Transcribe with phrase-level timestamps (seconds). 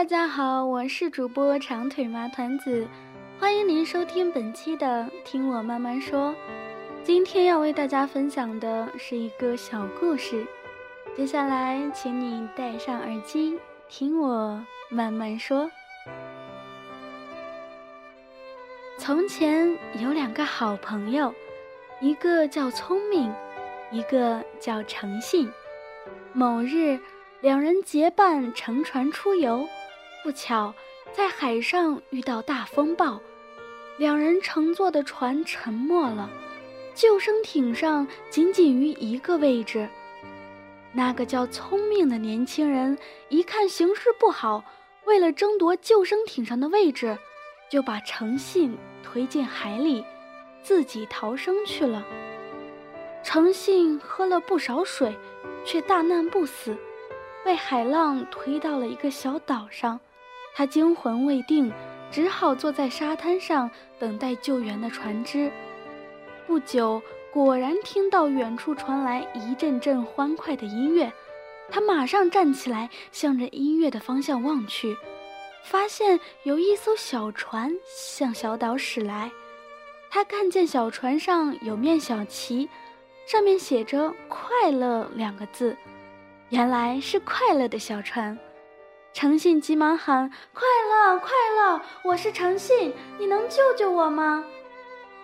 [0.00, 2.88] 大家好，我是主播长腿麻团子，
[3.38, 6.30] 欢迎您收听本期的《听我慢慢说》。
[7.04, 10.46] 今天要为大家分享的是一个小故事，
[11.14, 13.58] 接下来请你戴上耳机，
[13.90, 14.58] 听我
[14.88, 15.70] 慢慢说。
[18.96, 21.30] 从前有两个好朋友，
[22.00, 23.30] 一个叫聪明，
[23.90, 25.52] 一个叫诚信。
[26.32, 26.98] 某日，
[27.42, 29.68] 两人结伴乘船出游。
[30.22, 30.74] 不巧，
[31.12, 33.20] 在海上遇到大风暴，
[33.98, 36.28] 两人乘坐的船沉没了。
[36.94, 39.88] 救生艇上仅仅余一个位置。
[40.92, 44.62] 那个叫聪明的年轻人一看形势不好，
[45.06, 47.16] 为了争夺救生艇上的位置，
[47.70, 50.04] 就把诚信推进海里，
[50.62, 52.04] 自己逃生去了。
[53.22, 55.16] 诚信喝了不少水，
[55.64, 56.76] 却大难不死，
[57.44, 59.98] 被海浪推到了一个小岛上。
[60.54, 61.72] 他惊魂未定，
[62.10, 65.50] 只好坐在沙滩上等待救援的船只。
[66.46, 67.00] 不久，
[67.32, 71.12] 果然听到远处传来一阵阵欢快的音乐。
[71.70, 74.96] 他马上站起来，向着音乐的方向望去，
[75.62, 79.30] 发现有一艘小船向小岛驶来。
[80.10, 82.68] 他看见小船上有面小旗，
[83.24, 85.76] 上面写着“快乐”两个字，
[86.48, 88.36] 原来是快乐的小船。
[89.12, 91.80] 诚信急忙喊：“快乐，快乐！
[92.04, 94.44] 我是诚信，你能救救我吗？”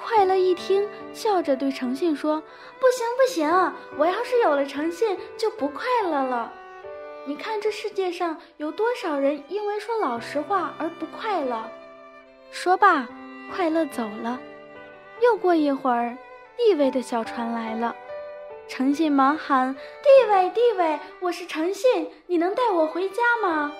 [0.00, 2.40] 快乐一听，笑着对诚信说
[2.78, 3.72] ：“不行，不行！
[3.98, 6.52] 我要是有了诚信，就不快乐了。
[7.26, 11.68] 你看这世界上有多少人因为说老实话而不快乐？”
[12.52, 13.08] 说罢，
[13.52, 14.38] 快乐走了。
[15.20, 16.16] 又过一会儿，
[16.56, 17.94] 地位的小船来了。
[18.72, 23.70] 诚信忙喊：“地位，地位，我是诚信，你能带我回家吗？”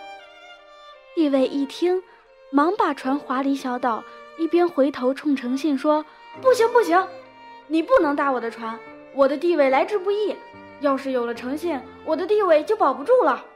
[1.16, 2.02] 地位一听，
[2.50, 4.04] 忙把船划离小岛，
[4.36, 6.04] 一边回头冲诚信说
[6.42, 7.08] ：“不行，不行，
[7.68, 8.78] 你不能搭我的船，
[9.14, 10.36] 我的地位来之不易，
[10.80, 13.46] 要是有了诚信，我的地位就保不住了。”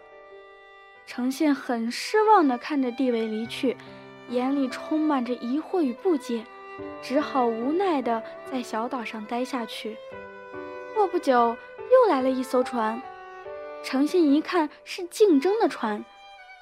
[1.04, 3.76] 诚信很失望地看着地位离去，
[4.30, 6.46] 眼里充满着疑惑与不解，
[7.02, 9.98] 只好无奈地在小岛上待下去。
[11.06, 11.56] 不久，
[11.90, 13.00] 又来了一艘船。
[13.82, 16.04] 诚信一看是竞争的船，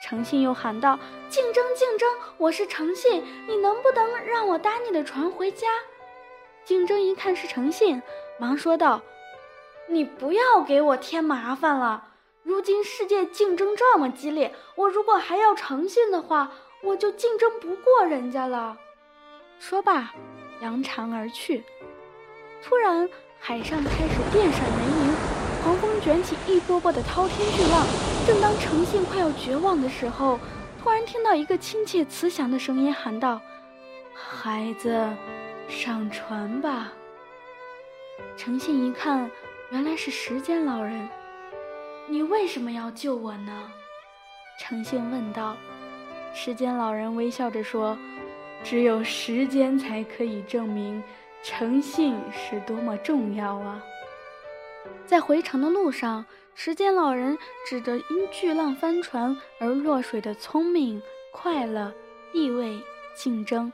[0.03, 0.99] 诚信又喊道
[1.31, 2.09] ：“竞争，竞争！
[2.37, 5.69] 我是诚信，你能不能让我搭你的船回家？”
[6.65, 8.03] 竞争一看是诚信，
[8.39, 9.01] 忙说道
[9.89, 12.09] ：“你不要给我添麻烦了。
[12.43, 18.77] 如今世界竞争这么激烈，我如果还要诚信的话，我就竞争不过人家了。”
[19.59, 20.13] 说罢，
[20.61, 21.65] 扬长而去。
[22.63, 23.09] 突然。
[23.47, 25.15] 海上开始电闪雷鸣，
[25.63, 27.87] 狂风卷起一波波的滔天巨浪。
[28.27, 30.41] 正当诚信快要绝望的时候，
[30.83, 33.39] 突然听到一个亲切慈祥的声音喊道
[34.17, 35.07] ：“孩子，
[35.69, 36.91] 上船吧。”
[38.35, 39.31] 诚信一看，
[39.71, 41.07] 原来是时间老人。
[42.09, 43.71] “你为什么要救我呢？”
[44.59, 45.55] 诚信问道。
[46.33, 47.95] 时间老人微笑着说
[48.65, 51.03] ：“只有时间才可以证明。”
[51.47, 53.85] 诚信是多么重要啊！
[55.05, 56.25] 在回程的路上，
[56.55, 57.37] 时间老人
[57.69, 61.93] 指着因巨浪翻船而落水的聪明、快乐、
[62.33, 62.81] 地位、
[63.15, 63.71] 竞争，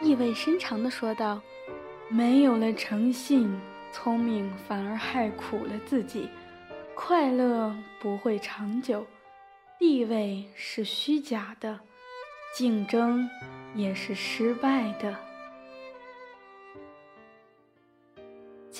[0.00, 1.40] 意味深长地说道
[2.08, 3.60] ：“没有了诚信，
[3.92, 6.28] 聪明反而害苦了自己；
[6.94, 9.04] 快乐不会长久，
[9.80, 11.80] 地位是虚假的，
[12.56, 13.28] 竞争
[13.74, 15.16] 也是失败的。”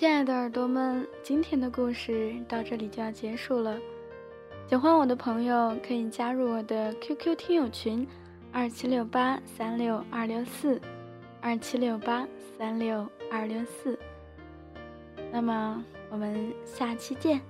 [0.02, 3.78] 亲爱的耳朵们，今天的故事到这里就要结束了。
[4.66, 8.04] 喜欢我的朋友可以加入我的 QQ 听友群：
[8.50, 10.80] 二七六八三六二六四，
[11.40, 12.26] 二七六八
[12.58, 13.96] 三六二六四。
[15.30, 17.40] 那么我们下期见。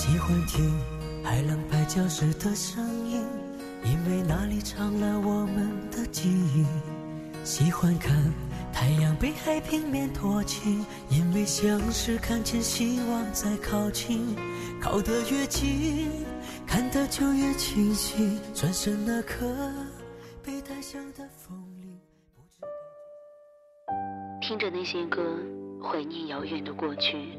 [0.00, 0.72] 喜欢听
[1.22, 3.22] 海浪拍礁石的声音，
[3.84, 6.64] 因为那里藏了我们的记忆。
[7.44, 8.16] 喜欢看
[8.72, 14.34] 太阳被海平面托起，因为像是看见希望在靠近。
[14.80, 16.08] 靠得越近，
[16.66, 18.40] 看得就越清晰。
[18.54, 19.54] 转身那刻，
[20.42, 22.00] 被带向的风铃。
[24.40, 25.22] 听着那些歌，
[25.84, 27.38] 怀念遥远的过去。